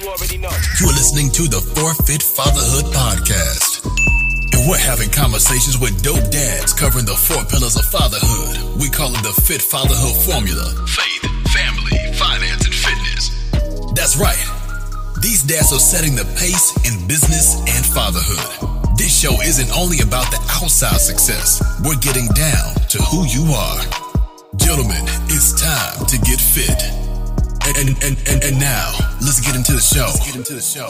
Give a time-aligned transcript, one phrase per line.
[0.00, 0.52] you already know.
[0.78, 3.82] You're listening to the Forfeit Fatherhood Podcast.
[4.54, 8.78] And we're having conversations with dope dads covering the four pillars of fatherhood.
[8.78, 13.22] We call it the Fit Fatherhood Formula faith, family, finance, and fitness.
[13.94, 14.38] That's right.
[15.20, 18.98] These dads are setting the pace in business and fatherhood.
[18.98, 23.82] This show isn't only about the outside success, we're getting down to who you are.
[24.56, 27.07] Gentlemen, it's time to get fit.
[27.68, 30.06] And, and, and, and now, let's get into the show.
[30.06, 30.86] Let's get into the show.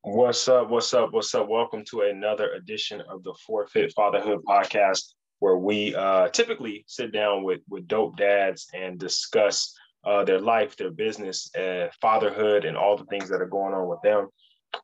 [0.00, 0.70] What's up?
[0.70, 1.12] What's up?
[1.12, 1.50] What's up?
[1.50, 7.44] Welcome to another edition of the Forfeit Fatherhood Podcast, where we uh, typically sit down
[7.44, 9.74] with with dope dads and discuss
[10.06, 13.86] uh, their life, their business, uh, fatherhood, and all the things that are going on
[13.86, 14.28] with them.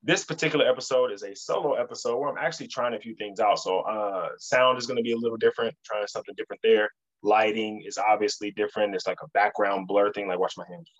[0.02, 3.58] This particular episode is a solo episode where I'm actually trying a few things out.
[3.58, 6.90] So, uh, sound is going to be a little different, trying something different there.
[7.22, 8.94] Lighting is obviously different.
[8.94, 10.28] It's like a background blur thing.
[10.28, 10.90] Like, watch my hands,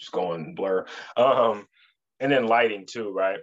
[0.00, 0.86] just going blur.
[1.16, 1.66] Um,
[2.20, 3.38] and then lighting too, right?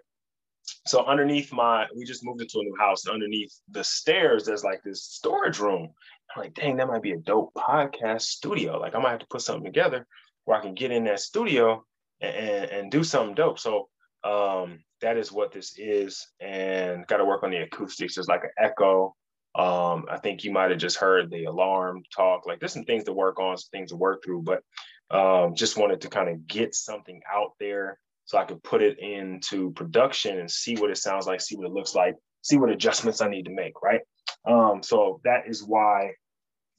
[0.88, 3.08] So underneath my, we just moved into a new house.
[3.08, 5.90] Underneath the stairs, there's like this storage room.
[6.36, 8.80] I'm like, dang, that might be a dope podcast studio.
[8.80, 10.08] Like I might have to put something together
[10.46, 11.84] where I can get in that studio
[12.20, 13.60] and, and, and do something dope.
[13.60, 13.90] So
[14.26, 16.28] um, that is what this is.
[16.42, 18.16] And got to work on the acoustics.
[18.16, 19.16] There's like an echo.
[19.56, 22.46] Um, I think you might have just heard the alarm talk.
[22.46, 24.64] Like there's some things to work on, some things to work through, but
[25.12, 29.00] um, just wanted to kind of get something out there so I could put it
[29.00, 32.72] into production and see what it sounds like, see what it looks like, see what
[32.72, 34.02] adjustments I need to make, right?
[34.46, 36.14] Um, so that is why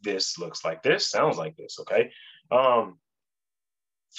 [0.02, 2.11] this looks like this, sounds like this, okay?
[2.50, 2.98] Um,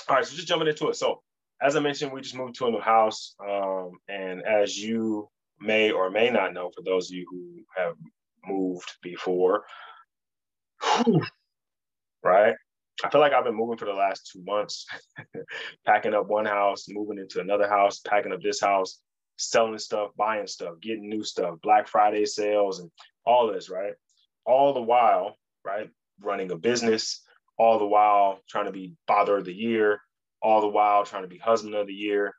[0.08, 0.96] all right, so just jumping into it.
[0.96, 1.22] So
[1.62, 3.36] as I mentioned, we just moved to a new house.
[3.40, 7.96] Um, and as you may or may not know, for those of you who have
[8.46, 9.64] moved before,
[12.24, 12.56] right?
[13.04, 14.86] I feel like I've been moving for the last two months,
[15.86, 19.00] packing up one house, moving into another house, packing up this house,
[19.38, 22.90] selling stuff, buying stuff, getting new stuff, Black Friday sales, and
[23.26, 23.94] all this, right?
[24.46, 25.90] All the while, right?
[26.22, 27.24] Running a business,
[27.58, 30.02] all the while trying to be father of the year,
[30.42, 32.34] all the while trying to be husband of the year.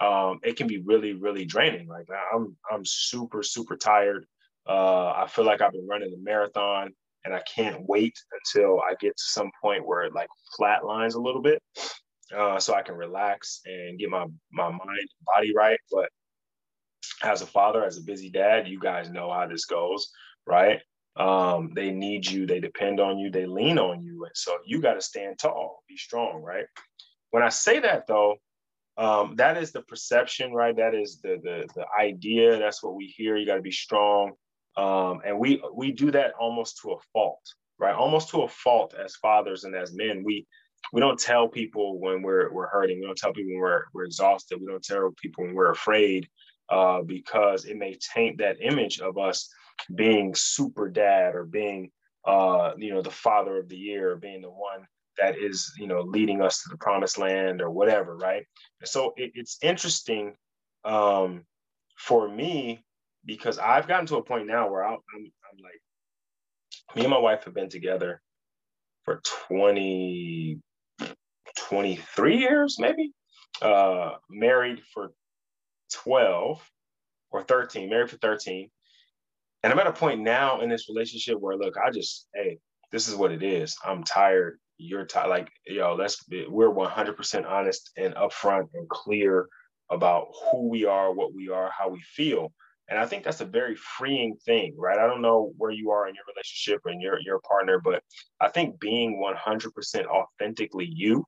[0.00, 1.86] Um, it can be really, really draining.
[1.86, 4.26] Like I'm, I'm super, super tired.
[4.68, 6.90] Uh, I feel like I've been running a marathon
[7.24, 10.28] and I can't wait until I get to some point where it like
[10.58, 11.62] flatlines a little bit,
[12.36, 15.78] uh, so I can relax and get my my mind body right.
[15.90, 16.08] But
[17.22, 20.10] as a father, as a busy dad, you guys know how this goes,
[20.46, 20.80] right?
[21.16, 24.80] Um, they need you, they depend on you, they lean on you, and so you
[24.80, 26.66] got to stand tall, be strong, right?
[27.34, 28.36] When I say that though,
[28.96, 30.76] um, that is the perception, right?
[30.76, 32.60] That is the the the idea.
[32.60, 33.36] That's what we hear.
[33.36, 34.34] You got to be strong.
[34.76, 37.42] Um, and we we do that almost to a fault,
[37.76, 37.92] right?
[37.92, 40.22] Almost to a fault as fathers and as men.
[40.24, 40.46] We
[40.92, 43.00] we don't tell people when we're we're hurting.
[43.00, 44.60] We don't tell people when we're we're exhausted.
[44.60, 46.28] We don't tell people when we're afraid,
[46.68, 49.48] uh, because it may taint that image of us
[49.92, 51.90] being super dad or being
[52.24, 54.86] uh, you know the father of the year, or being the one
[55.18, 58.44] that is you know leading us to the promised land or whatever, right?
[58.84, 60.34] So it, it's interesting
[60.84, 61.44] um,
[61.96, 62.84] for me
[63.24, 65.80] because I've gotten to a point now where I'm, I'm, I'm like,
[66.96, 68.20] me and my wife have been together
[69.04, 70.58] for 20,
[71.56, 73.12] 23 years, maybe.
[73.62, 75.12] Uh, married for
[75.92, 76.62] 12
[77.30, 78.70] or 13, married for 13.
[79.62, 82.58] And I'm at a point now in this relationship where, look, I just, hey,
[82.92, 83.76] this is what it is.
[83.84, 84.58] I'm tired.
[84.76, 85.28] You're tired.
[85.28, 89.48] Like, yo, let's be, we're 100% honest and upfront and clear
[89.90, 92.52] about who we are, what we are, how we feel.
[92.88, 94.98] And I think that's a very freeing thing, right?
[94.98, 98.02] I don't know where you are in your relationship and your your partner, but
[98.40, 101.24] I think being 100% authentically you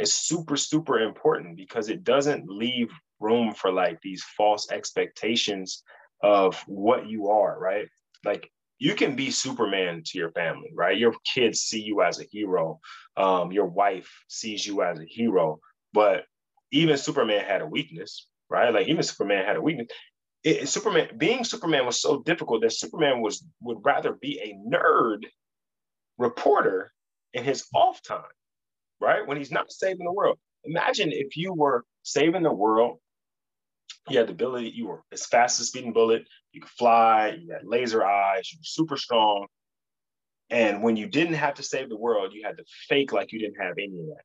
[0.00, 2.90] is super super important because it doesn't leave
[3.20, 5.82] room for like these false expectations
[6.22, 7.86] of what you are, right?
[8.24, 8.50] Like
[8.84, 10.98] you can be Superman to your family, right?
[10.98, 12.80] Your kids see you as a hero.
[13.16, 15.60] Um, your wife sees you as a hero,
[15.92, 16.24] but
[16.72, 18.72] even Superman had a weakness, right?
[18.72, 19.88] Like even Superman had a weakness
[20.44, 25.24] it, Superman being Superman was so difficult that Superman was would rather be a nerd
[26.18, 26.92] reporter
[27.32, 28.22] in his off time,
[29.00, 29.26] right?
[29.26, 30.38] When he's not saving the world.
[30.64, 32.98] Imagine if you were saving the world,
[34.08, 37.52] you had the ability, you were as fast as speeding bullet, you could fly, you
[37.52, 39.46] had laser eyes, you were super strong.
[40.50, 43.38] And when you didn't have to save the world, you had to fake like you
[43.38, 44.24] didn't have any of that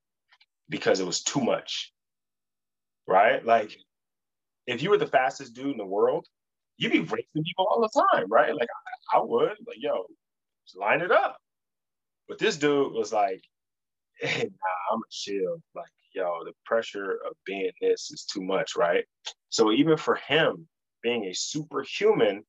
[0.67, 1.93] because it was too much.
[3.07, 3.43] Right?
[3.43, 3.77] Like
[4.67, 6.27] if you were the fastest dude in the world,
[6.77, 8.53] you'd be racing people all the time, right?
[8.53, 8.69] Like
[9.13, 10.05] I, I would, like, yo,
[10.75, 11.37] line it up.
[12.27, 13.41] But this dude was like,
[14.19, 15.61] hey, nah, I'm a chill.
[15.75, 19.05] Like, yo, the pressure of being this is too much, right?
[19.49, 20.67] So even for him
[21.01, 22.43] being a superhuman,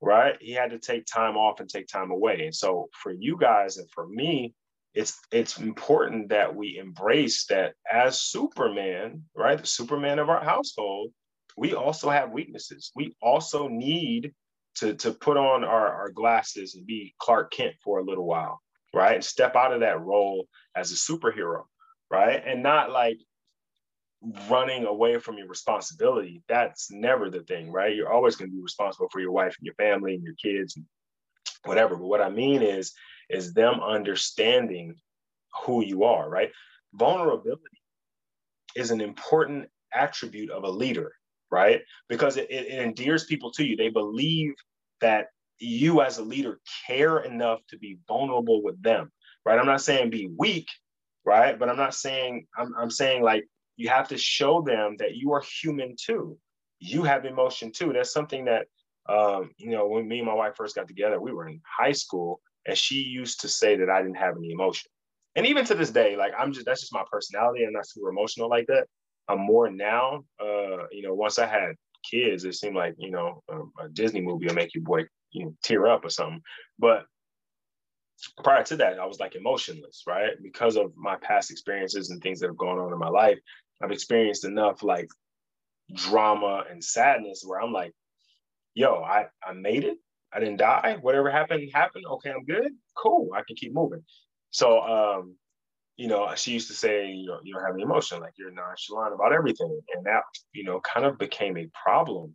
[0.00, 2.44] right, he had to take time off and take time away.
[2.44, 4.54] And so for you guys and for me,
[4.94, 11.12] it's it's important that we embrace that as Superman, right, the Superman of our household,
[11.56, 12.92] we also have weaknesses.
[12.94, 14.32] We also need
[14.76, 18.60] to, to put on our, our glasses and be Clark Kent for a little while,
[18.94, 19.14] right?
[19.14, 21.64] And step out of that role as a superhero,
[22.10, 22.42] right?
[22.46, 23.18] And not like
[24.48, 26.42] running away from your responsibility.
[26.48, 27.94] That's never the thing, right?
[27.94, 30.76] You're always going to be responsible for your wife and your family and your kids
[30.76, 30.84] and
[31.64, 31.96] whatever.
[31.96, 32.92] But what I mean is,
[33.28, 34.94] is them understanding
[35.64, 36.50] who you are, right?
[36.94, 37.62] Vulnerability
[38.74, 41.12] is an important attribute of a leader,
[41.50, 41.82] right?
[42.08, 43.76] Because it, it, endears people to you.
[43.76, 44.54] They believe
[45.00, 45.28] that
[45.58, 49.10] you as a leader care enough to be vulnerable with them,
[49.44, 49.58] right?
[49.58, 50.68] I'm not saying be weak,
[51.26, 51.58] right?
[51.58, 53.44] But I'm not saying, I'm, I'm saying like
[53.76, 56.38] you have to show them that you are human too.
[56.78, 57.92] You have emotion too.
[57.92, 58.66] That's something that,
[59.08, 61.92] um, you know, when me and my wife first got together, we were in high
[61.92, 64.90] school and she used to say that I didn't have any emotion.
[65.34, 67.64] And even to this day, like I'm just, that's just my personality.
[67.64, 68.86] I'm not super emotional like that.
[69.28, 70.24] I'm more now.
[70.40, 71.74] Uh, you know, once I had
[72.08, 75.44] kids, it seemed like you know a, a Disney movie will make you boy you
[75.44, 76.40] know, tear up or something.
[76.78, 77.04] But
[78.42, 80.32] prior to that, I was like emotionless, right?
[80.42, 83.38] Because of my past experiences and things that have gone on in my life,
[83.82, 85.08] I've experienced enough like
[85.94, 87.92] drama and sadness where I'm like,
[88.74, 89.98] yo, I, I made it.
[90.32, 90.96] I didn't die.
[91.00, 92.04] Whatever happened, happened.
[92.06, 92.72] Okay, I'm good.
[92.96, 93.30] Cool.
[93.34, 94.02] I can keep moving.
[94.50, 95.36] So um,
[95.96, 98.52] you know, she used to say, you know, you don't have any emotion, like you're
[98.52, 99.80] nonchalant about everything.
[99.94, 102.34] And that, you know, kind of became a problem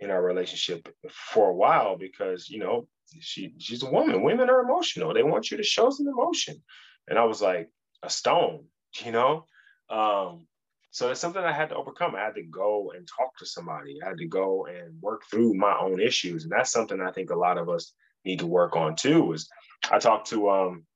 [0.00, 2.88] in our relationship for a while because, you know,
[3.20, 4.22] she she's a woman.
[4.22, 5.14] Women are emotional.
[5.14, 6.62] They want you to show some emotion.
[7.08, 7.70] And I was like
[8.02, 8.66] a stone,
[9.04, 9.46] you know?
[9.90, 10.46] Um,
[10.90, 12.14] so it's something I had to overcome.
[12.14, 13.98] I had to go and talk to somebody.
[14.02, 16.44] I had to go and work through my own issues.
[16.44, 17.92] And that's something I think a lot of us
[18.24, 19.32] need to work on too.
[19.32, 19.48] Is
[19.90, 20.86] I talked to um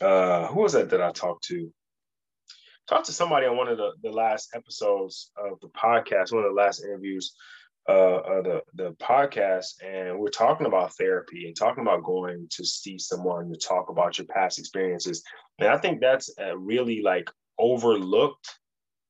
[0.00, 1.72] uh, who was that that I talked to?
[2.88, 6.50] Talked to somebody on one of the, the last episodes of the podcast, one of
[6.50, 7.34] the last interviews
[7.88, 12.64] uh, of the, the podcast, and we're talking about therapy and talking about going to
[12.64, 15.22] see someone to talk about your past experiences.
[15.58, 18.58] And I think that's a really like overlooked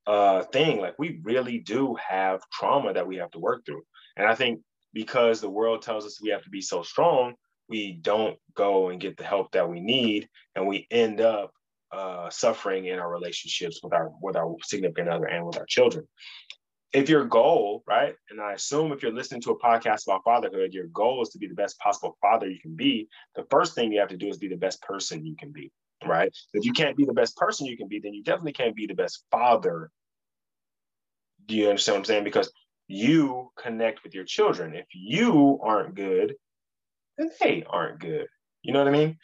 [0.07, 0.81] uh, thing.
[0.81, 3.85] Like we really do have trauma that we have to work through.
[4.17, 4.61] And I think
[4.93, 7.35] because the world tells us we have to be so strong,
[7.69, 11.53] we don't go and get the help that we need, and we end up
[11.93, 16.07] uh, suffering in our relationships with our with our significant other and with our children.
[16.95, 20.73] If your goal, right, and I assume if you're listening to a podcast about fatherhood,
[20.73, 23.09] your goal is to be the best possible father you can be.
[23.35, 25.73] The first thing you have to do is be the best person you can be,
[26.07, 26.33] right?
[26.53, 28.87] If you can't be the best person you can be, then you definitely can't be
[28.87, 29.91] the best father.
[31.47, 32.25] Do you understand what I'm saying?
[32.25, 32.53] Because
[32.87, 34.77] you connect with your children.
[34.77, 36.37] If you aren't good,
[37.19, 38.29] then they aren't good.
[38.63, 39.19] You know what I mean?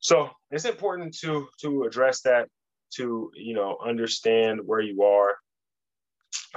[0.00, 2.48] So it's important to to address that,
[2.94, 5.36] to you know understand where you are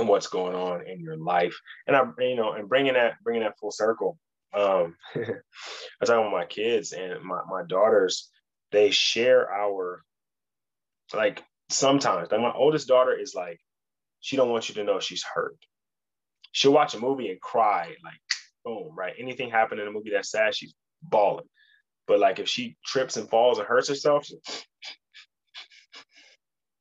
[0.07, 1.55] what's going on in your life,
[1.87, 4.17] and I you know and bringing that bringing that full circle.
[4.53, 8.29] Um, I talking with my kids and my my daughters.
[8.71, 10.03] They share our
[11.13, 12.31] like sometimes.
[12.31, 13.59] Like my oldest daughter is like,
[14.19, 15.57] she don't want you to know she's hurt.
[16.51, 18.19] She'll watch a movie and cry like
[18.65, 19.13] boom, right?
[19.17, 21.45] Anything happened in a movie that's sad, she's bawling.
[22.07, 24.27] But like if she trips and falls and hurts herself,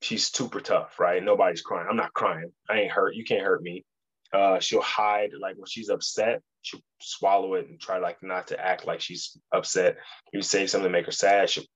[0.00, 1.22] she's super tough, right?
[1.22, 1.86] Nobody's crying.
[1.88, 2.52] I'm not crying.
[2.68, 3.14] I ain't hurt.
[3.14, 3.84] You can't hurt me.
[4.32, 8.60] Uh, she'll hide like when she's upset, she'll swallow it and try like not to
[8.60, 9.96] act like she's upset.
[10.32, 11.66] You say something to make her sad, she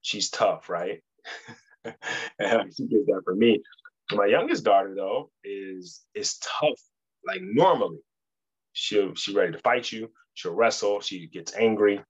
[0.00, 1.02] she's tough, right?
[1.84, 3.60] and she gets that from me.
[4.12, 6.80] My youngest daughter though is is tough,
[7.26, 7.98] like normally
[8.72, 10.12] she'll she's ready to fight you.
[10.34, 11.00] She'll wrestle.
[11.00, 12.00] She gets angry,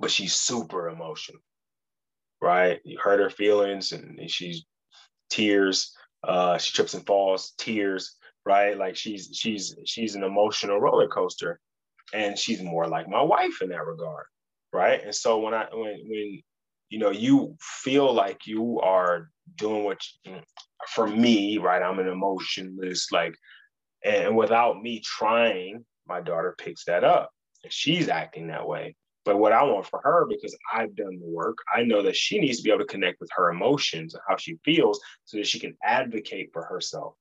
[0.00, 1.42] but she's super emotional,
[2.40, 2.80] right?
[2.84, 4.64] You hurt her feelings, and, she's
[5.30, 5.94] tears.
[6.22, 8.76] Uh, she trips and falls, tears, right?
[8.76, 11.60] Like she's she's she's an emotional roller coaster,
[12.12, 14.26] and she's more like my wife in that regard,
[14.72, 15.02] right?
[15.02, 16.42] And so when I when when
[16.90, 20.40] you know you feel like you are doing what you,
[20.88, 21.82] for me, right?
[21.82, 23.34] I'm an emotionless, like
[24.04, 27.30] and without me trying, my daughter picks that up
[27.62, 28.96] and she's acting that way.
[29.24, 32.38] But what I want for her, because I've done the work, I know that she
[32.40, 35.46] needs to be able to connect with her emotions and how she feels so that
[35.46, 37.14] she can advocate for herself.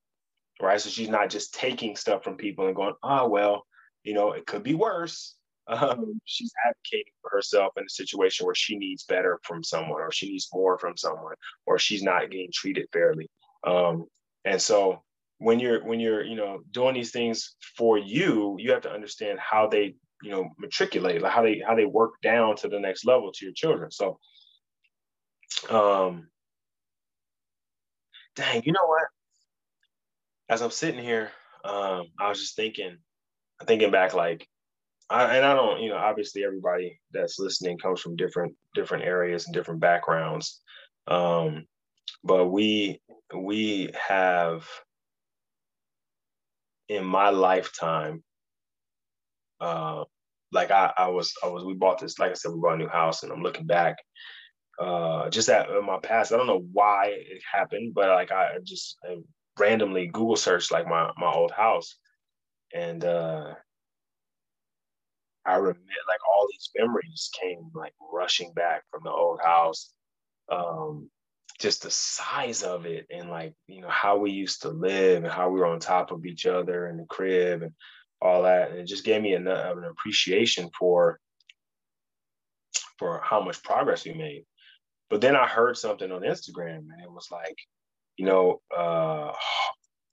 [0.62, 0.80] right?
[0.80, 3.66] So she's not just taking stuff from people and going, oh, well,
[4.04, 5.36] you know, it could be worse.
[5.70, 10.12] Um, she's advocating for herself in a situation where she needs better from someone or
[10.12, 11.36] she needs more from someone
[11.68, 13.30] or she's not getting treated fairly.
[13.68, 14.06] Um,
[14.46, 15.04] and so
[15.38, 19.40] when you're when you're you know doing these things for you, you have to understand
[19.40, 23.06] how they you know matriculate, like how they how they work down to the next
[23.06, 23.92] level to your children.
[23.92, 24.20] So,
[25.70, 26.28] um,
[28.36, 29.08] dang, you know what?
[30.50, 31.32] As I'm sitting here,
[31.64, 32.98] um, I was just thinking,
[33.66, 34.48] thinking back, like,
[35.10, 39.46] I, and I don't, you know, obviously everybody that's listening comes from different different areas
[39.46, 40.62] and different backgrounds,
[41.08, 41.66] um,
[42.24, 43.02] but we
[43.36, 44.68] we have
[46.90, 48.24] in my lifetime
[49.60, 50.04] uh,
[50.52, 52.78] like I, I was I was we bought this like I said we bought a
[52.78, 53.98] new house and I'm looking back
[54.80, 58.98] uh, just at my past I don't know why it happened but like I just
[59.04, 59.18] I
[59.60, 61.98] randomly Google searched like my my old house
[62.74, 63.54] and uh,
[65.46, 69.92] I remember like all these memories came like rushing back from the old house
[70.52, 71.10] um,
[71.60, 75.32] just the size of it and like you know how we used to live and
[75.32, 77.74] how we were on top of each other in the crib and
[78.22, 81.20] all that and it just gave me an, an appreciation for
[82.98, 84.44] for how much progress we made
[85.10, 87.58] but then i heard something on instagram and it was like
[88.18, 89.32] you know uh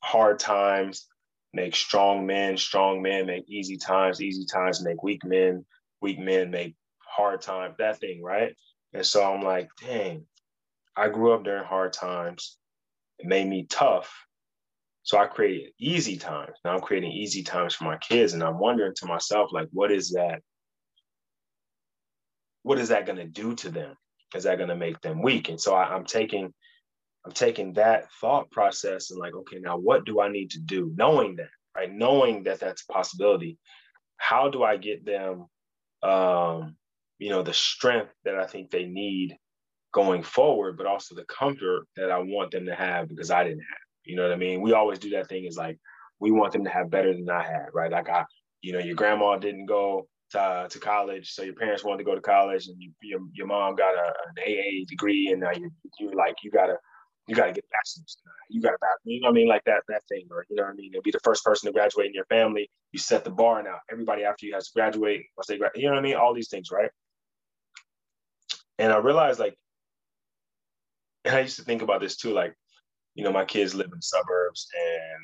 [0.03, 1.07] hard times
[1.53, 5.65] make strong men strong men make easy times easy times make weak men
[6.01, 8.55] weak men make hard times that thing right
[8.93, 10.25] and so i'm like dang
[10.97, 12.57] I grew up during hard times.
[13.19, 14.26] It made me tough.
[15.07, 16.57] So I created easy times.
[16.65, 18.33] Now I'm creating easy times for my kids.
[18.33, 20.41] And I'm wondering to myself, like, what is that?
[22.65, 23.95] What is that going to do to them?
[24.35, 25.49] Is that going to make them weak?
[25.49, 26.53] And so I, I'm taking,
[27.25, 30.93] I'm taking that thought process and like, okay, now what do I need to do?
[30.97, 31.93] Knowing that, right?
[31.93, 33.59] Knowing that that's a possibility.
[34.17, 35.47] How do I get them,
[36.03, 36.75] um,
[37.21, 39.39] you know, the strength that I think they need
[39.93, 43.61] going forward, but also the comfort that I want them to have because I didn't
[43.61, 43.86] have.
[44.07, 44.61] You know what I mean?
[44.63, 45.79] We always do that thing is like
[46.21, 47.91] we want them to have better than I had, right?
[47.91, 48.25] Like I,
[48.63, 52.15] you know, your grandma didn't go to, to college, so your parents wanted to go
[52.15, 55.71] to college, and you, your your mom got a, an AA degree, and now you
[55.99, 56.77] you like you gotta
[57.29, 58.17] you gotta get bachelor's,
[58.49, 60.63] you gotta back, you know what I mean, like that that thing, or you know
[60.63, 60.91] what I mean?
[60.93, 62.71] You'll be the first person to graduate in your family.
[62.93, 63.79] You set the bar now.
[63.91, 65.83] Everybody after you has to graduate once they graduate.
[65.83, 66.17] You know what I mean?
[66.17, 66.91] All these things, right?
[68.79, 69.57] And I realized like
[71.27, 72.55] and I used to think about this too, like,
[73.17, 75.23] you know, my kids live in suburbs and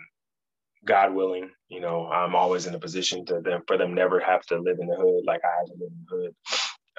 [0.85, 4.43] God willing, you know, I'm always in a position to them for them never have
[4.47, 6.35] to live in the hood like I had to live in the hood.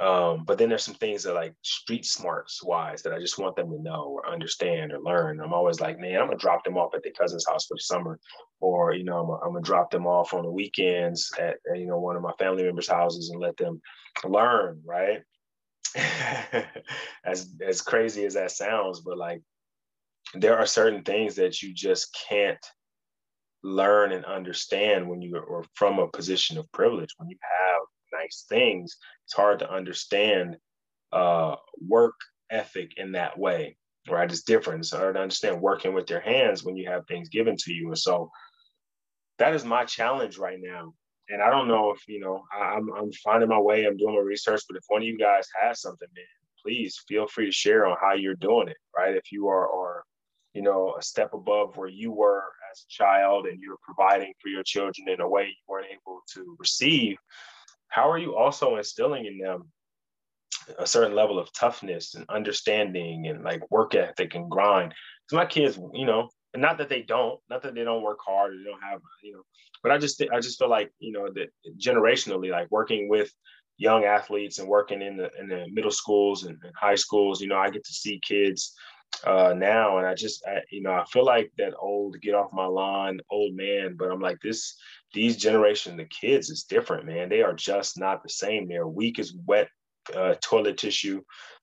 [0.02, 3.56] Um, but then there's some things that like street smarts wise that I just want
[3.56, 5.40] them to know or understand or learn.
[5.40, 7.82] I'm always like, man, I'm gonna drop them off at their cousin's house for the
[7.82, 8.20] summer,
[8.60, 11.86] or you know, I'm gonna, I'm gonna drop them off on the weekends at you
[11.86, 13.82] know one of my family members' houses and let them
[14.24, 15.22] learn, right?
[17.24, 19.42] as as crazy as that sounds, but like
[20.34, 22.66] there are certain things that you just can't
[23.64, 27.10] learn and understand when you are from a position of privilege.
[27.18, 30.58] When you have nice things, it's hard to understand
[31.12, 31.56] uh,
[31.88, 32.16] work
[32.50, 33.78] ethic in that way,
[34.10, 34.30] right?
[34.30, 34.82] It's different.
[34.82, 37.88] It's hard to understand working with your hands when you have things given to you.
[37.88, 38.32] And so
[39.40, 40.94] that is my challenge right now
[41.30, 43.86] and I don't know if you know I'm I'm finding my way.
[43.86, 46.26] I'm doing my research, but if one of you guys has something, man,
[46.62, 48.78] please feel free to share on how you're doing it.
[48.98, 49.16] Right?
[49.16, 49.68] If you are,
[50.54, 54.50] you know, a step above where you were as a child, and you're providing for
[54.50, 57.18] your children in a way you weren't able to receive,
[57.88, 59.72] how are you also instilling in them
[60.80, 64.94] a certain level of toughness and understanding and like work ethic and grind?
[65.26, 68.20] Because my kids, you know, and not that they don't, not that they don't work
[68.26, 69.44] hard they don't have, you know,
[69.82, 73.32] but I just I just feel like you know that generationally, like working with
[73.78, 77.48] young athletes and working in the in the middle schools and, and high schools, you
[77.48, 78.74] know, I get to see kids
[79.26, 82.54] uh, now, and I just I, you know I feel like that old get off
[82.54, 84.76] my lawn old man, but I'm like this
[85.14, 87.30] these generation the kids is different, man.
[87.30, 88.68] They are just not the same.
[88.68, 89.70] They're weak as wet
[90.16, 91.22] uh, toilet tissue.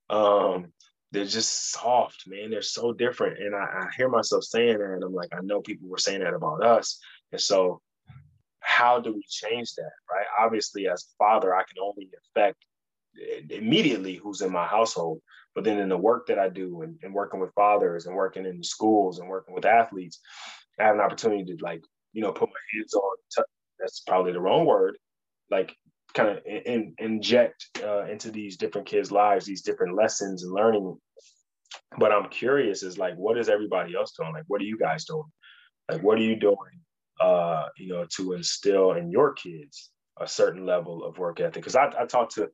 [0.09, 0.73] Um,
[1.13, 2.51] they're just soft, man.
[2.51, 3.39] They're so different.
[3.39, 6.21] And I, I, hear myself saying that, and I'm like, I know people were saying
[6.21, 7.01] that about us.
[7.33, 7.81] And so
[8.61, 12.65] how do we change that right obviously as a father i can only affect
[13.51, 15.21] immediately who's in my household
[15.55, 18.47] but then in the work that i do and, and working with fathers and working
[18.47, 20.21] in the schools and working with athletes
[20.79, 23.43] i have an opportunity to like you know put my hands on t-
[23.79, 24.97] that's probably the wrong word
[25.51, 25.75] like
[26.15, 30.97] kind of in, inject uh, into these different kids lives these different lessons and learning.
[31.99, 34.33] But i'm curious is like what is everybody else doing?
[34.33, 35.31] Like what are you guys doing?
[35.91, 36.57] Like, what are you doing,
[37.21, 39.91] uh, you know, to instill in your kids
[40.21, 41.55] a certain level of work ethic?
[41.55, 42.49] Because I, I talked to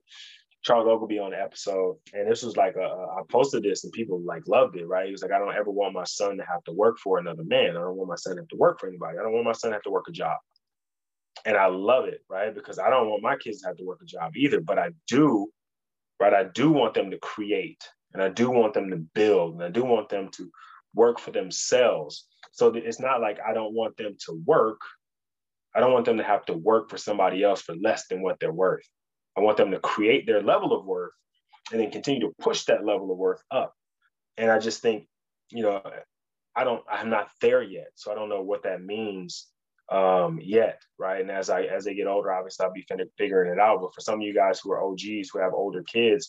[0.63, 4.19] Charles Ogilvie on the episode, and this was like a, I posted this and people
[4.21, 5.05] like loved it, right?
[5.05, 7.43] He was like, I don't ever want my son to have to work for another
[7.43, 7.71] man.
[7.71, 9.17] I don't want my son to have to work for anybody.
[9.17, 10.37] I don't want my son to have to work a job.
[11.45, 12.53] And I love it, right?
[12.53, 14.89] Because I don't want my kids to have to work a job either, but I
[15.07, 15.47] do,
[16.19, 16.33] right?
[16.33, 19.69] I do want them to create and I do want them to build and I
[19.69, 20.51] do want them to
[20.93, 22.27] work for themselves.
[22.51, 24.81] So it's not like I don't want them to work.
[25.75, 28.39] I don't want them to have to work for somebody else for less than what
[28.39, 28.87] they're worth.
[29.37, 31.13] I want them to create their level of worth
[31.71, 33.73] and then continue to push that level of worth up.
[34.37, 35.07] And I just think,
[35.51, 35.81] you know,
[36.55, 37.89] I don't, I'm not there yet.
[37.95, 39.47] So I don't know what that means
[39.89, 41.21] um, yet, right?
[41.21, 42.85] And as I as they get older, obviously I'll be
[43.17, 43.81] figuring it out.
[43.81, 46.27] But for some of you guys who are OGs, who have older kids,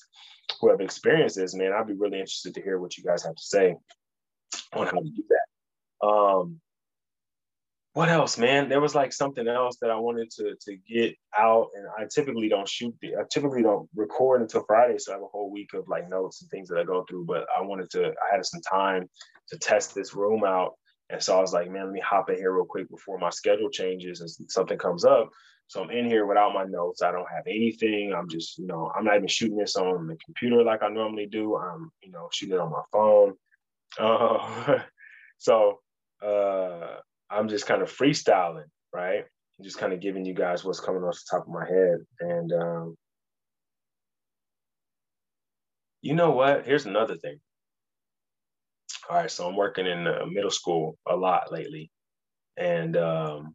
[0.60, 3.42] who have experiences, man, I'd be really interested to hear what you guys have to
[3.42, 3.74] say
[4.74, 6.06] on how to do that.
[6.06, 6.60] Um,
[7.98, 8.68] what else, man?
[8.68, 12.48] There was like something else that I wanted to to get out, and I typically
[12.48, 12.94] don't shoot.
[13.02, 16.08] The, I typically don't record until Friday, so I have a whole week of like
[16.08, 17.24] notes and things that I go through.
[17.24, 18.04] But I wanted to.
[18.06, 19.10] I had some time
[19.48, 20.74] to test this room out,
[21.10, 23.30] and so I was like, man, let me hop in here real quick before my
[23.30, 25.30] schedule changes and something comes up.
[25.66, 27.02] So I'm in here without my notes.
[27.02, 28.14] I don't have anything.
[28.16, 31.26] I'm just, you know, I'm not even shooting this on the computer like I normally
[31.26, 31.56] do.
[31.56, 33.34] I'm, you know, shooting it on my phone.
[33.98, 34.78] Uh,
[35.38, 35.80] so
[36.24, 36.98] uh,
[37.30, 39.24] I'm just kind of freestyling, right?
[39.62, 41.98] just kind of giving you guys what's coming off the top of my head.
[42.20, 42.96] And um,
[46.00, 46.64] you know what?
[46.64, 47.40] Here's another thing.
[49.10, 51.90] All right, so I'm working in middle school a lot lately,
[52.58, 53.54] and um,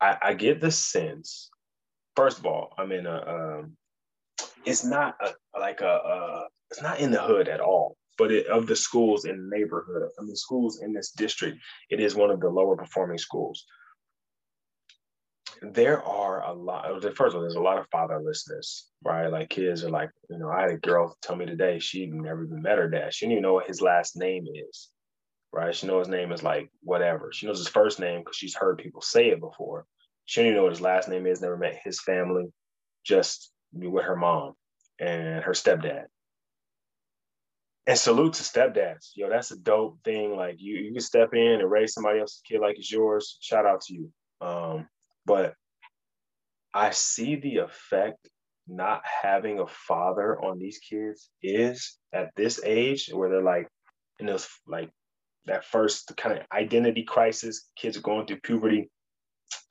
[0.00, 1.48] I, I, get the sense.
[2.16, 3.60] First of all, I'm in a.
[3.60, 3.76] Um,
[4.64, 6.48] it's not a, like a, a.
[6.72, 10.08] It's not in the hood at all but it, of the schools in the neighborhood,
[10.18, 11.58] I mean, schools in this district,
[11.90, 13.64] it is one of the lower performing schools.
[15.62, 17.02] There are a lot.
[17.02, 19.28] First of all, there's a lot of fatherlessness, right?
[19.28, 22.44] Like kids are like, you know, I had a girl tell me today she never
[22.44, 23.14] even met her dad.
[23.14, 24.88] She didn't even know what his last name is,
[25.52, 25.74] right?
[25.74, 27.30] She knows his name is like whatever.
[27.32, 29.86] She knows his first name because she's heard people say it before.
[30.26, 31.40] She didn't even know what his last name is.
[31.40, 32.46] Never met his family,
[33.04, 34.54] just knew with her mom
[34.98, 36.04] and her stepdad
[37.86, 39.10] and salute to stepdads.
[39.14, 40.36] Yo, that's a dope thing.
[40.36, 43.38] Like you, you can step in and raise somebody else's kid like it's yours.
[43.40, 44.12] Shout out to you.
[44.40, 44.88] Um,
[45.26, 45.54] but
[46.72, 48.28] I see the effect
[48.66, 53.68] not having a father on these kids is at this age where they're like
[54.18, 54.90] in those like
[55.46, 57.68] that first kind of identity crisis.
[57.76, 58.90] Kids are going through puberty,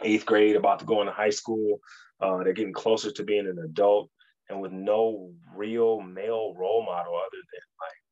[0.02, 1.80] eighth grade, about to go into high school.
[2.22, 4.10] Uh, they're getting closer to being an adult,
[4.50, 8.03] and with no real male role model other than like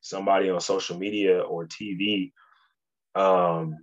[0.00, 2.32] somebody on social media or TV,
[3.14, 3.76] um,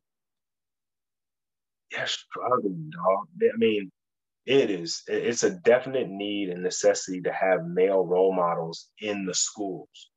[1.92, 3.28] yeah, struggling, dog.
[3.42, 3.92] I mean,
[4.46, 5.04] it is.
[5.08, 10.10] It's a definite need and necessity to have male role models in the schools.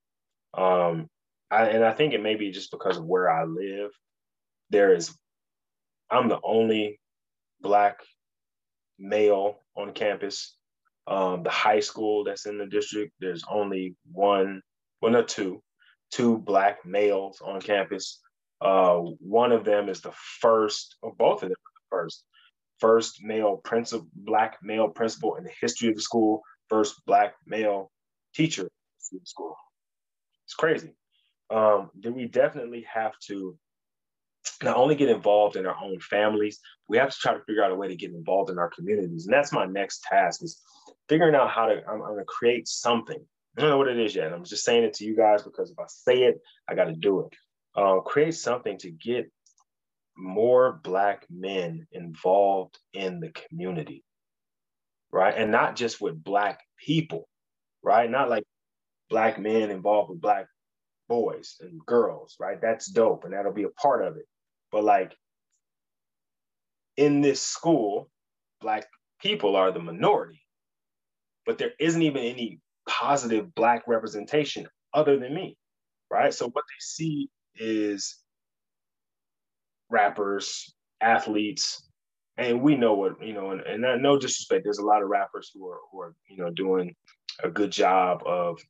[0.56, 1.08] Um,
[1.50, 3.90] I, and I think it may be just because of where I live.
[4.70, 5.12] There is,
[6.10, 7.00] I'm the only
[7.60, 8.00] black
[8.98, 10.56] male on campus.
[11.06, 14.62] Um, the high school that's in the district, there's only one,
[15.00, 15.60] well, not two,
[16.10, 18.20] two black males on campus.
[18.60, 22.24] Uh, one of them is the first, or both of them are the first,
[22.78, 27.90] first male principal, black male principal in the history of the school, first black male
[28.34, 28.62] teacher
[29.12, 29.56] in the school.
[30.46, 30.94] It's crazy.
[31.50, 33.56] Um, then we definitely have to
[34.62, 37.72] not only get involved in our own families, we have to try to figure out
[37.72, 39.26] a way to get involved in our communities.
[39.26, 40.60] And that's my next task is
[41.08, 43.24] figuring out how to, I'm, I'm to create something
[43.56, 44.32] I don't know what it is yet.
[44.32, 46.94] I'm just saying it to you guys because if I say it, I got to
[46.94, 47.34] do it.
[47.74, 49.30] Uh, create something to get
[50.16, 54.04] more Black men involved in the community,
[55.10, 55.34] right?
[55.36, 57.28] And not just with Black people,
[57.82, 58.10] right?
[58.10, 58.44] Not like
[59.08, 60.46] Black men involved with Black
[61.08, 62.60] boys and girls, right?
[62.60, 64.26] That's dope and that'll be a part of it.
[64.70, 65.16] But like
[66.96, 68.08] in this school,
[68.60, 68.86] Black
[69.20, 70.42] people are the minority,
[71.46, 75.56] but there isn't even any positive black representation other than me
[76.10, 76.34] right?
[76.34, 78.18] So what they see is
[79.88, 81.88] rappers athletes
[82.36, 85.50] and we know what you know and, and no disrespect there's a lot of rappers
[85.52, 86.94] who are who are you know doing
[87.42, 88.60] a good job of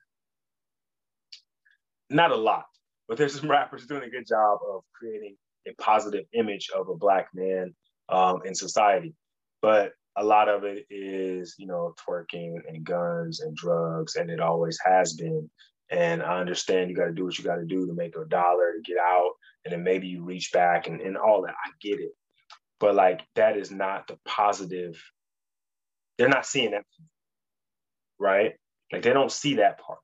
[2.08, 2.64] not a lot
[3.06, 5.36] but there's some rappers doing a good job of creating
[5.68, 7.74] a positive image of a black man
[8.08, 9.14] um, in society.
[9.60, 14.40] But a lot of it is, you know, twerking and guns and drugs, and it
[14.40, 15.50] always has been.
[15.90, 18.24] And I understand you got to do what you got to do to make a
[18.26, 19.32] dollar to get out
[19.64, 21.54] and then maybe you reach back and, and all that.
[21.54, 22.12] I get it.
[22.78, 25.02] But like that is not the positive.
[26.16, 26.84] They're not seeing that,
[28.18, 28.52] right?
[28.92, 29.98] Like they don't see that part.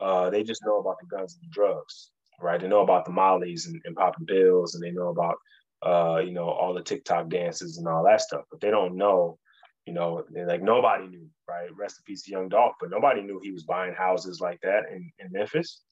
[0.00, 2.58] Uh, they just know about the guns and the drugs, right?
[2.60, 5.36] They know about the mollies and, and popping pills, and they know about
[5.82, 8.44] uh, you know, all the TikTok dances and all that stuff.
[8.50, 9.38] But they don't know,
[9.86, 11.68] you know, like nobody knew, right?
[11.76, 15.10] Rest in peace, Young Dolph, but nobody knew he was buying houses like that in,
[15.18, 15.82] in Memphis.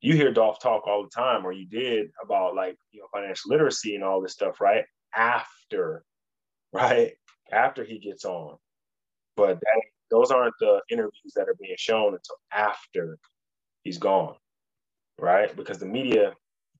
[0.00, 3.50] You hear Dolph talk all the time, or you did about like you know financial
[3.50, 4.84] literacy and all this stuff, right?
[5.14, 6.04] After,
[6.72, 7.12] right?
[7.52, 8.56] After he gets on.
[9.36, 13.18] But that those aren't the interviews that are being shown until after
[13.82, 14.36] he's gone,
[15.18, 15.54] right?
[15.54, 16.34] Because the media,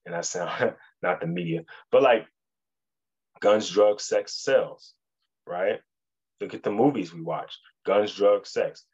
[0.06, 2.26] and I sound not the media, but like
[3.40, 4.94] guns, drugs, sex sells,
[5.46, 5.80] right?
[6.40, 8.84] Look at the movies we watch: guns, drugs, sex,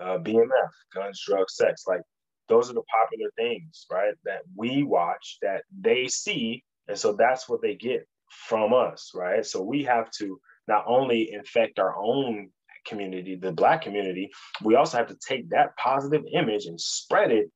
[0.00, 1.84] uh, BMF, guns, drugs, sex.
[1.86, 2.02] Like
[2.48, 4.14] those are the popular things, right?
[4.24, 8.06] That we watch, that they see, and so that's what they get
[8.48, 9.44] from us, right?
[9.44, 12.50] So we have to not only infect our own
[12.86, 14.30] community, the Black community,
[14.62, 17.50] we also have to take that positive image and spread it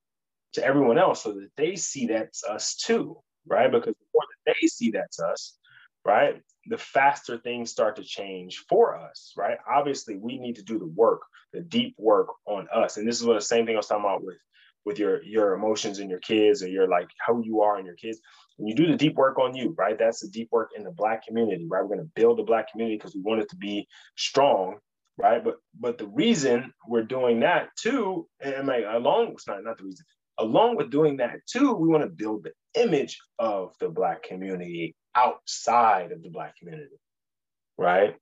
[0.55, 3.71] to everyone else so that they see that's us too, right?
[3.71, 3.77] Mm-hmm.
[3.77, 5.57] Because the more that they see that's us,
[6.05, 9.59] right, the faster things start to change for us, right?
[9.71, 12.97] Obviously, we need to do the work, the deep work on us.
[12.97, 14.39] And this is what the same thing I was talking about with
[14.85, 17.97] with your your emotions and your kids or your like how you are and your
[17.97, 18.21] kids
[18.57, 20.91] when you do the deep work on you right that's the deep work in the
[20.91, 23.57] black community right we're going to build the black community because we want it to
[23.57, 23.87] be
[24.17, 24.79] strong
[25.19, 29.77] right but but the reason we're doing that too and like along it's not not
[29.77, 30.05] the reason
[30.41, 34.95] along with doing that too we want to build the image of the black community
[35.15, 36.97] outside of the black community
[37.79, 38.17] right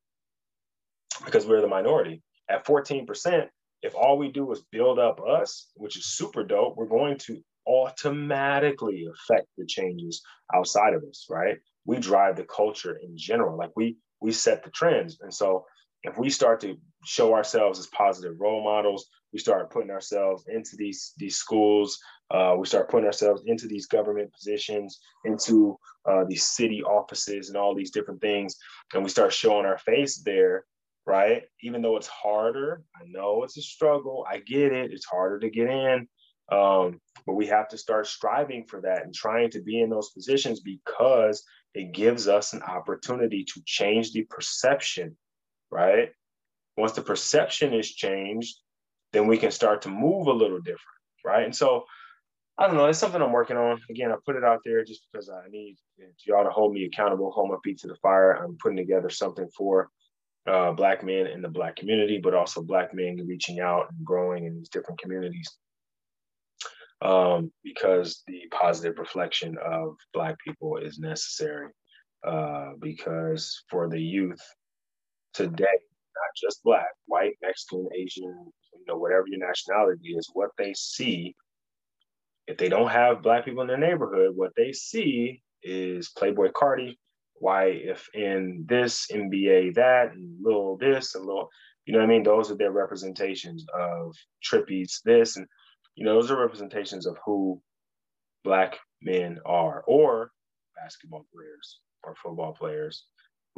[1.25, 3.49] because we're the minority at 14%
[3.83, 7.41] if all we do is build up us, which is super dope, we're going to
[7.67, 10.23] automatically affect the changes
[10.55, 11.59] outside of us, right?
[11.85, 13.57] We drive the culture in general.
[13.57, 15.19] Like we we set the trends.
[15.21, 15.65] And so
[16.03, 20.77] if we start to show ourselves as positive role models, we start putting ourselves into
[20.77, 21.99] these these schools,
[22.31, 27.57] uh, we start putting ourselves into these government positions, into uh, these city offices and
[27.57, 28.57] all these different things,
[28.95, 30.65] and we start showing our face there
[31.09, 31.45] right?
[31.63, 34.27] Even though it's harder, I know it's a struggle.
[34.31, 34.93] I get it.
[34.93, 36.07] It's harder to get in.
[36.53, 40.11] Um, but we have to start striving for that and trying to be in those
[40.11, 41.43] positions because
[41.75, 45.17] it gives us an opportunity to change the perception,
[45.71, 46.11] right?
[46.77, 48.57] Once the perception is changed,
[49.13, 51.45] then we can start to move a little different, right?
[51.45, 51.85] And so
[52.59, 53.81] I don't know, it's something I'm working on.
[53.89, 55.77] Again, I put it out there just because I need
[56.27, 58.33] y'all to hold me accountable, hold my feet to the fire.
[58.33, 59.91] I'm putting together something for
[60.49, 64.45] uh, black men in the black community, but also black men reaching out and growing
[64.47, 65.57] in these different communities.
[67.01, 71.69] Um, because the positive reflection of black people is necessary.
[72.27, 74.43] Uh, because for the youth
[75.33, 75.79] today,
[76.19, 81.35] not just black, white, Mexican, Asian, you know, whatever your nationality is, what they see,
[82.47, 86.97] if they don't have black people in their neighborhood, what they see is Playboi Carti,
[87.35, 91.49] why if in this NBA that and little this and little,
[91.87, 92.23] you know what I mean?
[92.23, 95.47] Those are their representations of trippies this and
[95.95, 97.61] you know those are representations of who
[98.45, 100.31] black men are or
[100.77, 103.05] basketball players or football players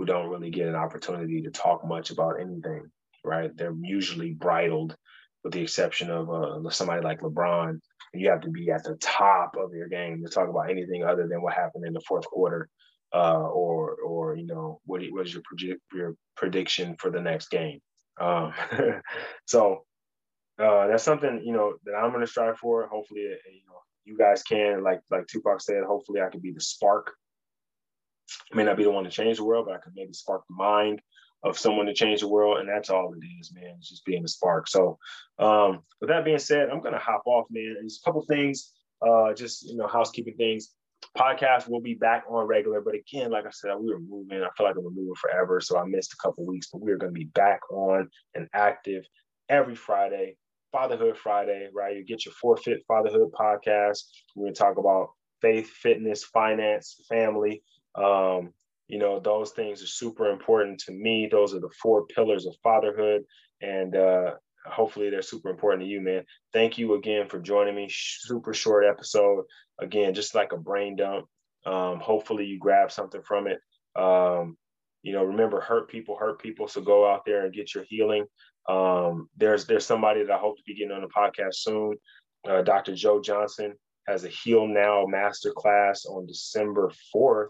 [0.00, 2.90] who don't really get an opportunity to talk much about anything,
[3.22, 3.54] right?
[3.54, 4.96] They're usually bridled
[5.44, 7.78] with the exception of uh, somebody like LeBron.
[8.14, 11.28] You have to be at the top of your game to talk about anything other
[11.28, 12.66] than what happened in the fourth quarter
[13.14, 15.42] uh, or or you know what was your
[15.92, 17.80] your prediction for the next game?
[18.18, 18.54] Um,
[19.44, 19.84] so
[20.58, 22.86] uh, that's something you know that I'm going to strive for.
[22.86, 25.84] Hopefully, you know you guys can like like Tupac said.
[25.86, 27.12] Hopefully, I can be the spark.
[28.52, 30.42] I may not be the one to change the world, but I could maybe spark
[30.48, 31.00] the mind
[31.42, 33.74] of someone to change the world, and that's all it is, man.
[33.78, 34.68] It's just being a spark.
[34.68, 34.98] So,
[35.38, 37.76] um, with that being said, I'm gonna hop off, man.
[37.78, 40.74] There's a couple things, uh, just you know, housekeeping things
[41.16, 42.80] podcast will be back on regular.
[42.80, 44.42] But again, like I said, we were moving.
[44.42, 45.60] I feel like we were moving forever.
[45.60, 49.04] So I missed a couple weeks, but we're going to be back on and active
[49.48, 50.36] every Friday,
[50.72, 51.96] Fatherhood Friday, right?
[51.96, 54.00] You get your Forfeit Fatherhood podcast.
[54.34, 57.62] We're to talk about faith, fitness, finance, family.
[57.94, 58.52] Um,
[58.88, 61.28] you know, those things are super important to me.
[61.30, 63.22] Those are the four pillars of fatherhood.
[63.60, 64.32] And uh,
[64.66, 66.24] hopefully they're super important to you, man.
[66.52, 67.88] Thank you again for joining me.
[67.90, 69.44] Super short episode.
[69.80, 71.26] Again, just like a brain dump.
[71.66, 73.60] Um, hopefully you grab something from it.
[73.96, 74.56] Um,
[75.02, 76.68] you know, remember, hurt people hurt people.
[76.68, 78.26] So go out there and get your healing.
[78.68, 81.96] Um, there's there's somebody that I hope to be getting on the podcast soon.
[82.48, 82.94] Uh, Dr.
[82.94, 83.74] Joe Johnson
[84.06, 87.48] has a Heal Now masterclass on December 4th.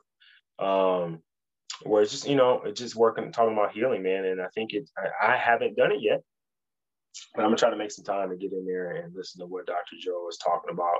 [0.61, 1.23] Um,
[1.83, 4.25] where it's just, you know, it's just working, talking about healing, man.
[4.27, 6.21] And I think it, I, I haven't done it yet,
[7.35, 9.47] but I'm gonna try to make some time to get in there and listen to
[9.47, 9.97] what Dr.
[9.99, 10.99] Joe was talking about.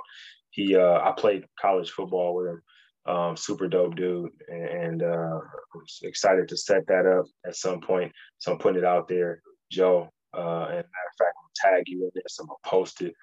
[0.49, 2.61] He, uh, I played college football with him.
[3.03, 8.11] Um, super dope dude, and uh, I'm excited to set that up at some point.
[8.37, 10.11] So I'm putting it out there, Joe.
[10.37, 13.15] Uh, and matter of fact, I'm gonna tag you in so I'm gonna post it,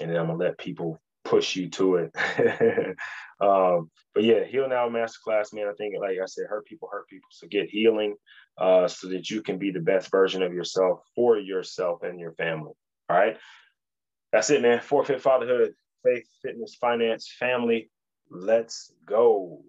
[0.00, 0.98] and then I'm gonna let people
[1.28, 2.12] push you to it.
[3.40, 5.68] um, but yeah, heal now masterclass, man.
[5.68, 7.28] I think, like I said, hurt people, hurt people.
[7.30, 8.16] So get healing,
[8.56, 12.32] uh, so that you can be the best version of yourself for yourself and your
[12.32, 12.72] family.
[13.08, 13.36] All right,
[14.32, 14.80] that's it, man.
[14.80, 15.72] Forfeit fatherhood,
[16.04, 17.90] faith, fitness, finance, family
[18.30, 19.62] Let's go.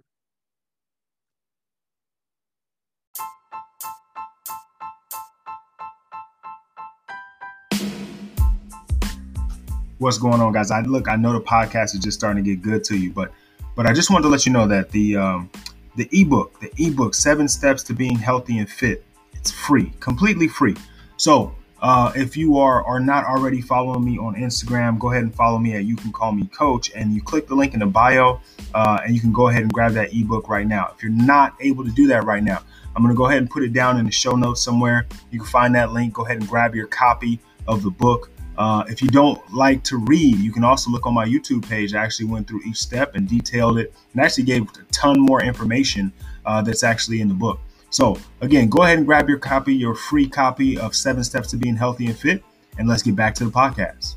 [9.99, 10.71] What's going on, guys?
[10.71, 13.33] I look, I know the podcast is just starting to get good to you, but
[13.75, 15.49] but I just wanted to let you know that the um,
[15.97, 20.77] the ebook, the ebook, Seven Steps to Being Healthy and Fit, it's free, completely free.
[21.17, 25.35] So uh, if you are are not already following me on Instagram, go ahead and
[25.35, 27.85] follow me at You Can Call Me Coach, and you click the link in the
[27.85, 28.39] bio,
[28.73, 30.93] uh, and you can go ahead and grab that ebook right now.
[30.95, 32.63] If you're not able to do that right now,
[32.95, 35.07] I'm to go ahead and put it down in the show notes somewhere.
[35.29, 36.13] You can find that link.
[36.13, 38.31] Go ahead and grab your copy of the book.
[38.59, 41.93] Uh, if you don't like to read, you can also look on my YouTube page.
[41.93, 45.41] I actually went through each step and detailed it, and actually gave a ton more
[45.41, 46.11] information
[46.45, 47.57] uh, that's actually in the book.
[47.89, 51.57] So, again, go ahead and grab your copy, your free copy of Seven Steps to
[51.57, 52.43] Being Healthy and Fit,
[52.77, 54.15] and let's get back to the podcast.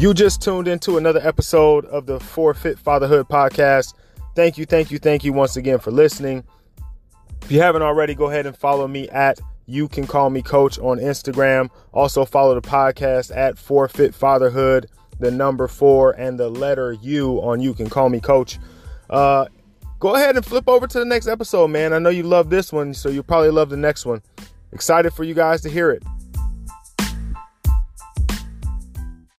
[0.00, 3.92] You just tuned into another episode of the Forfeit Fatherhood podcast.
[4.34, 6.42] Thank you, thank you, thank you once again for listening.
[7.42, 10.78] If you haven't already, go ahead and follow me at you can call me coach
[10.78, 11.68] on Instagram.
[11.92, 14.86] Also follow the podcast at Forfeit Fatherhood,
[15.18, 18.58] the number four and the letter U on You Can Call Me Coach.
[19.10, 19.48] Uh,
[19.98, 21.92] go ahead and flip over to the next episode, man.
[21.92, 24.22] I know you love this one, so you'll probably love the next one.
[24.72, 26.02] Excited for you guys to hear it.